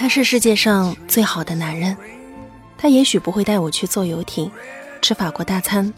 [0.00, 1.96] 他是世界上最好的男人，
[2.78, 4.48] 他也许不会带我去坐游艇，
[5.02, 5.92] 吃法国大餐，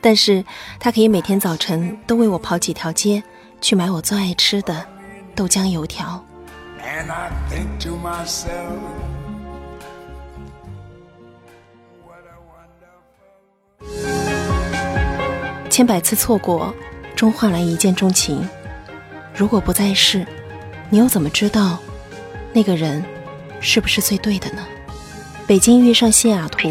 [0.00, 0.44] 但是
[0.80, 3.22] 他可以每天早晨都为我跑几条街，
[3.60, 4.84] 去买我最爱吃的
[5.36, 6.20] 豆浆油条。
[15.70, 16.74] 千百次错过，
[17.14, 18.44] 终换来一见钟情。
[19.32, 20.26] 如果不在世，
[20.88, 21.78] 你又怎么知道
[22.52, 23.04] 那个人
[23.60, 24.66] 是不是最对的呢？
[25.46, 26.68] 北京遇上西雅图，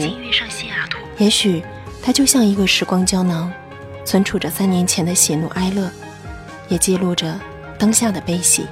[1.18, 1.62] 也许
[2.02, 3.52] 它就像一个时光胶囊，
[4.06, 5.92] 存储着三年前的喜怒哀乐，
[6.68, 7.40] 也记录着
[7.78, 8.66] 当下的悲喜。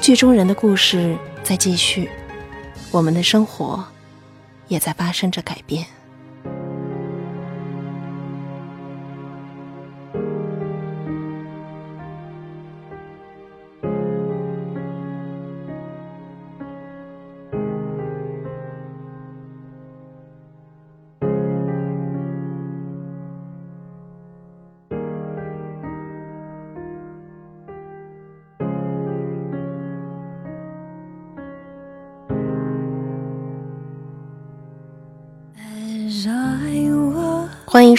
[0.00, 2.10] 剧中人的故事在继续，
[2.90, 3.84] 我们的生活
[4.68, 5.86] 也在发生着改变。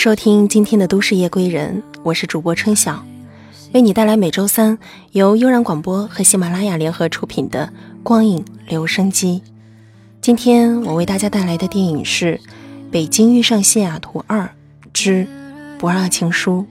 [0.03, 3.05] 收听今天的都市夜归人，我是主播春晓，
[3.71, 4.79] 为你带来每周三
[5.11, 7.71] 由悠然广播和喜马拉雅联合出品的
[8.01, 9.43] 《光影留声机》。
[10.19, 12.33] 今天我为大家带来的电影是
[12.89, 14.49] 《北京遇上西雅图二
[14.91, 15.27] 之
[15.77, 16.65] 不二情书》。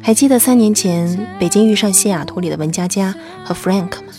[0.00, 1.06] 还记得三年前
[1.38, 4.14] 《北京遇上西雅图》里的文佳佳和 Frank 吗？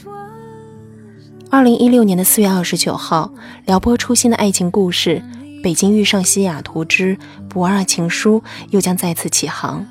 [1.50, 3.32] 二零一六年的四月二十九号，
[3.66, 5.24] 撩拨初心的爱情故事。
[5.68, 7.18] 北京遇上西雅图之
[7.50, 9.86] 不二情书又将再次起航。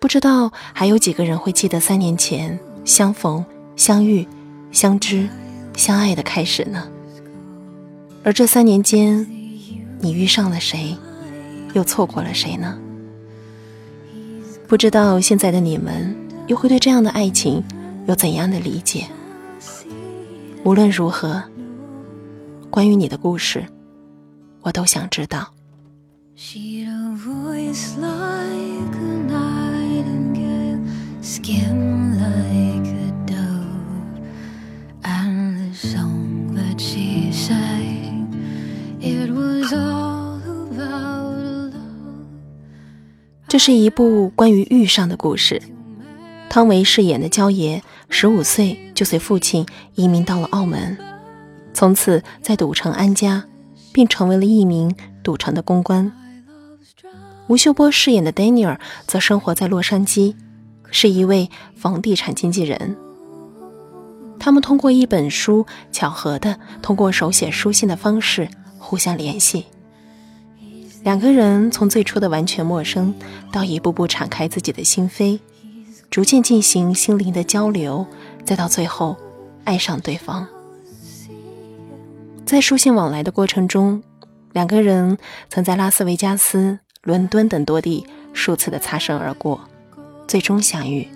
[0.00, 3.44] 不知道还有几个人会记得三年前相逢、
[3.76, 4.26] 相遇、
[4.72, 5.28] 相知、
[5.76, 6.88] 相爱的开始呢？
[8.24, 9.26] 而这三年间，
[9.98, 10.96] 你遇上了谁，
[11.74, 12.78] 又错过了谁呢？
[14.66, 17.62] 不知道现在的你们又会对这样的爱情
[18.06, 19.04] 有怎样的理解？
[20.64, 21.42] 无论如何，
[22.70, 23.62] 关于你的故事。
[24.62, 25.52] 我都想知道。
[43.48, 45.60] 这是一部关于遇上的故事。
[46.48, 49.66] 汤唯饰演的焦爷，十五岁就随父亲
[49.96, 50.96] 移民到了澳门，
[51.74, 53.44] 从此在赌城安家。
[53.92, 56.12] 并成为了一名赌城的公关。
[57.48, 60.36] 吴秀波饰演的 Daniel 则生活在洛杉矶，
[60.90, 62.96] 是一位房地产经纪人。
[64.38, 69.66] 他们通过一本书，巧合的通过手写书信的方式互相联系。
[71.02, 73.14] 两个人从最初的完全陌生，
[73.50, 75.40] 到一步步敞开自己的心扉，
[76.08, 78.06] 逐渐进行心灵的交流，
[78.44, 79.16] 再到最后
[79.64, 80.46] 爱上对方。
[82.50, 84.02] 在书信往来的过程中，
[84.52, 85.16] 两个人
[85.48, 89.60] 曾在拉斯维加斯、伦敦等多地数次的擦身而过，
[90.26, 91.06] 最终相遇。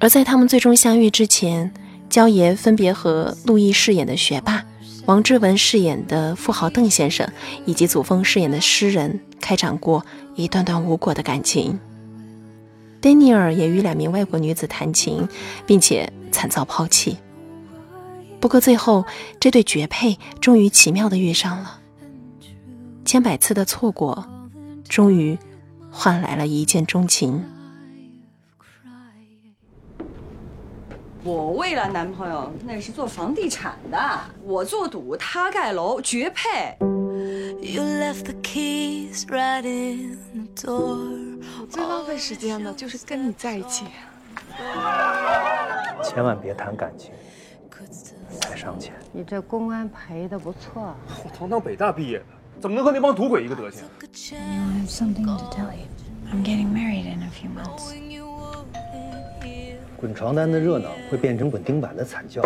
[0.00, 1.70] 而在他们最终相遇之前，
[2.08, 4.64] 焦爷分别和陆毅饰演的学霸、
[5.04, 7.30] 王志文饰演的富豪邓先生
[7.66, 10.02] 以及祖峰饰演的诗人开展过
[10.34, 11.78] 一段段无果的感情。
[13.02, 15.28] 丹尼尔也与两名外国女子谈情，
[15.66, 17.18] 并且惨遭抛弃。
[18.40, 19.04] 不过最后，
[19.40, 21.80] 这对绝配终于奇妙的遇上了。
[23.04, 24.26] 千百次的错过，
[24.88, 25.38] 终于
[25.90, 27.44] 换来了一见钟情。
[31.24, 33.98] 我未来男朋友那是做房地产的，
[34.44, 36.76] 我做赌，他盖楼，绝配。
[41.68, 43.86] 最浪费时间的就是跟你在一起。
[46.04, 47.10] 千万别谈感情。
[48.66, 48.94] 太伤钱。
[49.12, 50.96] 你这公安赔的不错。
[51.24, 52.24] 我堂堂北大毕业的，
[52.60, 53.84] 怎么能和那帮赌鬼一个德行
[54.32, 55.86] ？I have something to tell you.
[56.32, 57.94] I'm getting married in a few months.
[59.96, 62.42] 滚床单的热闹会变成滚钉板的惨叫。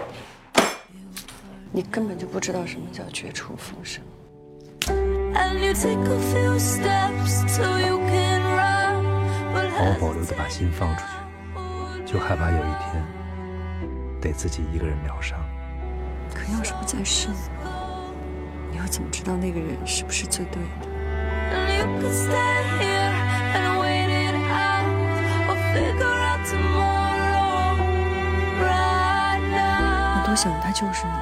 [1.72, 4.04] 你根本就不知道什么叫绝处逢生。
[9.70, 11.02] 毫无保留的把心放出
[12.04, 13.02] 去，就害怕有一天
[14.20, 15.40] 得自己一个人疗伤。
[16.34, 17.28] 可要是不在世
[18.70, 20.68] 你又怎么知道那个人是不是最对的？
[30.16, 31.12] 我多想他就是你。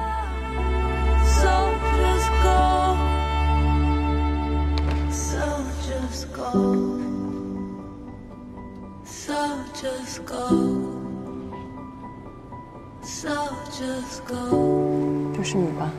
[9.81, 11.08] Just go.
[13.21, 13.27] 就
[15.43, 15.91] 是你吧。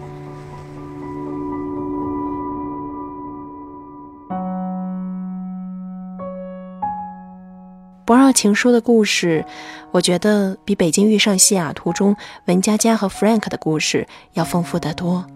[8.07, 9.45] 《不二情书》的故事，
[9.91, 15.27] 我觉得比《北京遇上西雅图》中文佳佳和 Frank 的故事要丰富得多。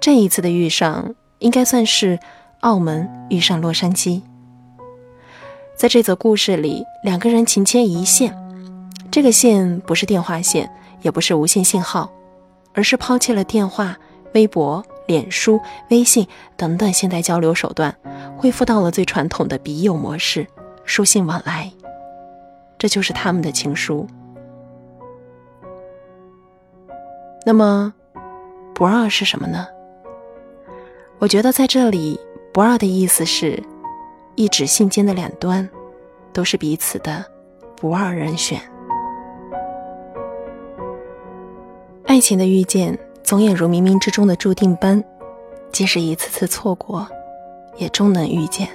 [0.00, 2.18] 这一次的遇上，应该算是
[2.60, 4.22] 澳门遇上洛杉矶。
[5.76, 8.34] 在这则故事里，两个人情牵一线，
[9.14, 10.68] 这个线不是电话线，
[11.02, 12.12] 也不是无线信号，
[12.72, 13.96] 而是抛弃了电话、
[14.34, 16.26] 微博、脸书、微信
[16.56, 17.96] 等等现代交流手段，
[18.36, 20.44] 恢复到了最传统的笔友模式。
[20.84, 21.70] 书信往来，
[22.76, 24.04] 这就是他们的情书。
[27.46, 27.94] 那么，
[28.74, 29.68] 不二是什么呢？
[31.20, 32.18] 我觉得在这里，
[32.52, 33.62] 不二的意思是，
[34.34, 35.70] 一纸信笺的两端，
[36.32, 37.24] 都是彼此的
[37.76, 38.60] 不二人选。
[42.14, 45.02] 爱情的遇见，总也如冥冥之中的注定般，
[45.72, 47.04] 即使一次次错过，
[47.76, 48.68] 也终能遇见。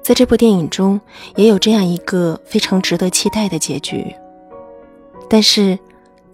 [0.00, 1.00] 在这部电影中，
[1.34, 4.14] 也有这样一个非常值得期待的结局。
[5.28, 5.76] 但是，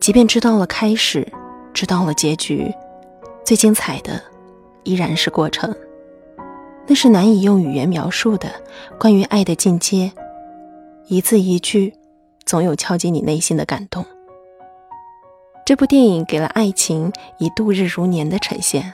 [0.00, 1.26] 即便知道了开始，
[1.72, 2.70] 知道了结局，
[3.42, 4.22] 最精彩的
[4.84, 5.74] 依然是过程。
[6.86, 8.50] 那是难以用语言描述的
[8.98, 10.12] 关于爱的进阶，
[11.06, 11.94] 一字一句，
[12.44, 14.04] 总有敲击你内心的感动。
[15.70, 18.92] 这部电影给了爱情以度日如年的呈现，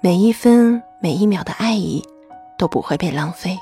[0.00, 2.00] 每一分每一秒的爱意
[2.56, 3.58] 都不会被浪费。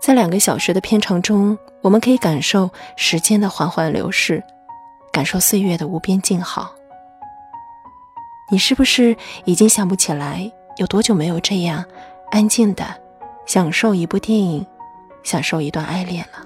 [0.00, 4.42] 在两个小时的片长中，我们可以感受时间的缓缓流逝，
[5.12, 6.72] 感受岁月的无边静好。
[8.50, 9.14] 你是不是
[9.44, 11.84] 已经想不起来有多久没有这样
[12.30, 12.86] 安静的
[13.44, 14.66] 享受一部电影，
[15.22, 16.42] 享受一段爱恋了？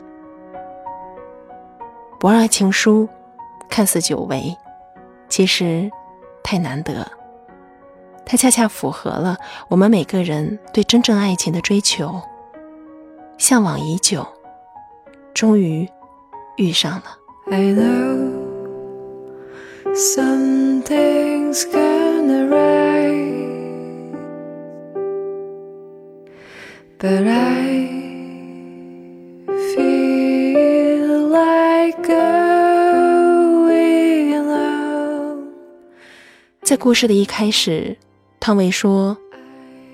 [2.19, 3.05] 《不二情书》
[3.68, 4.56] 看似久违
[5.28, 5.90] 其实
[6.42, 7.06] 太难得。
[8.24, 12.20] 它恰恰符合了我们每个人对真正爱情的追求。
[13.38, 14.26] 向往已久
[15.34, 15.88] 终于
[16.56, 17.04] 遇上了。
[17.50, 18.32] I know
[19.94, 22.66] something's gonna rise
[26.98, 27.88] but i
[29.74, 32.36] feel like a
[36.66, 37.96] 在故事的一开始，
[38.40, 39.16] 汤唯说：“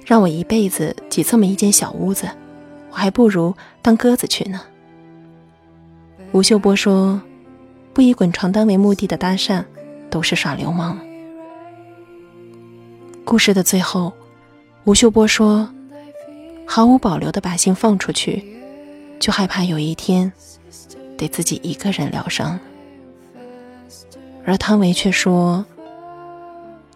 [0.07, 2.27] 让我一辈子挤这么一间小屋子。”
[2.91, 4.63] 我还不如当鸽子去呢。
[6.33, 7.21] 吴秀波说
[7.93, 9.63] ：“不以滚床单为目的的搭讪，
[10.09, 10.99] 都是耍流氓。”
[13.23, 14.11] 故事的最后，
[14.85, 15.69] 吴秀波说
[16.67, 18.43] ：“毫无保留的把心放出去，
[19.21, 20.33] 就害怕有一天
[21.19, 22.59] 得自己一个人疗伤。”
[24.47, 25.67] 而汤唯却说：“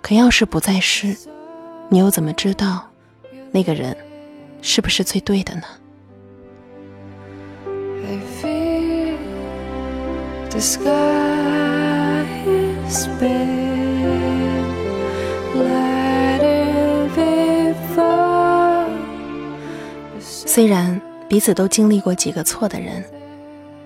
[0.06, 1.16] 可要是不再是，
[1.88, 2.88] 你又怎么知道
[3.50, 3.96] 那个人
[4.62, 5.62] 是不是最对的呢？”
[10.48, 12.24] The sky
[12.86, 13.56] is before.
[20.20, 23.04] 虽然彼此都经历过几个错的人，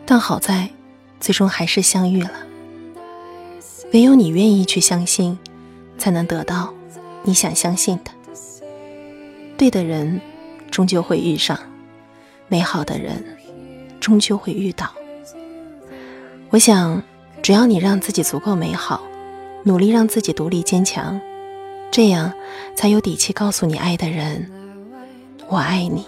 [0.05, 0.69] 但好在
[1.19, 2.31] 最终还是相遇了。
[3.95, 5.39] 唯有你愿意去相信，
[6.01, 6.75] 才能得到
[7.23, 8.11] 你想相信的。
[9.57, 10.21] 对的人
[10.71, 11.59] 终究会遇上，
[12.49, 13.23] 美好的人
[14.01, 14.91] 终究会遇到。
[16.49, 17.03] 我想，
[17.43, 19.03] 只要你让自己足够美好，
[19.65, 21.21] 努力让自己独立坚强，
[21.91, 22.33] 这样
[22.75, 24.51] 才有底气告诉你爱的人
[25.47, 26.07] ：“我爱你。”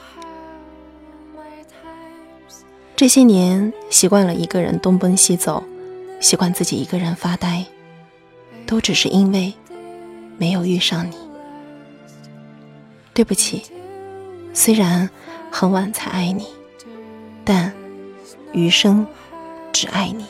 [2.96, 5.62] 这些年习惯了一个人东奔西走，
[6.20, 7.66] 习惯自己一个人发呆，
[8.64, 9.52] 都只是因为
[10.42, 11.16] 没有遇上你。
[13.14, 13.62] 对不起，
[14.52, 15.08] 虽然
[15.52, 16.49] 很晚才爱你，
[17.44, 17.72] 但
[18.52, 19.06] 余生。
[19.72, 20.26] 只爱你。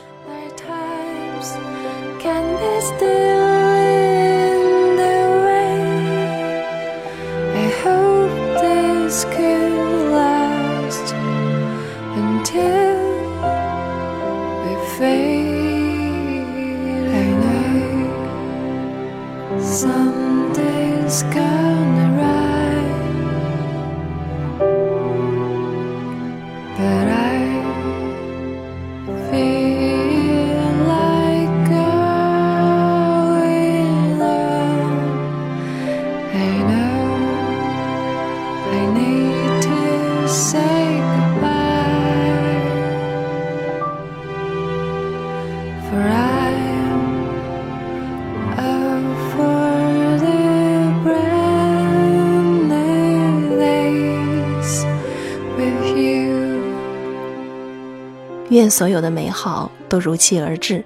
[58.53, 60.85] 愿所有的美好都如期而至，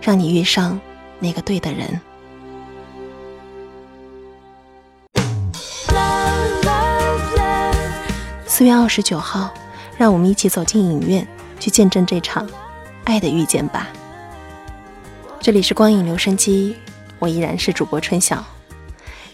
[0.00, 0.80] 让你遇上
[1.18, 2.00] 那个对的人。
[8.46, 9.52] 四月二十九号，
[9.98, 11.26] 让我们一起走进影院，
[11.60, 12.48] 去见证这场
[13.04, 13.88] 爱的遇见吧。
[15.40, 16.74] 这里是光影留声机，
[17.18, 18.42] 我依然是主播春晓。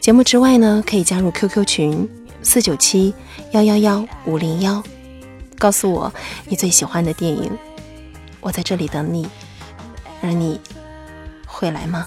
[0.01, 2.09] 节目之外呢，可以加入 QQ 群
[2.43, 3.15] 四九七
[3.53, 4.83] 幺幺幺五零幺，
[5.61, 6.11] 告诉我
[6.47, 7.53] 你最喜欢的电影，
[8.41, 9.29] 我在这里等你，
[10.23, 10.59] 而你
[11.47, 12.07] 会来吗？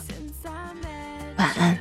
[1.37, 1.77] 晚安。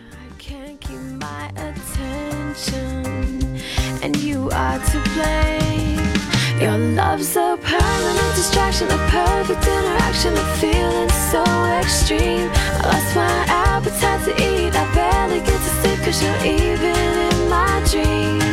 [6.60, 11.42] Your love's a permanent distraction, a perfect interaction, a feeling so
[11.80, 12.48] extreme.
[12.78, 16.94] I lost my appetite to eat, I barely get to sleep cause you're even
[17.32, 18.51] in my dreams.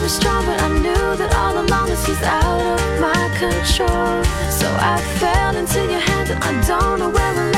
[0.00, 2.22] And I thought that I was strong, but I knew that all along this was
[2.22, 4.24] out of my control.
[4.50, 7.49] So I fell into your hands and I don't know where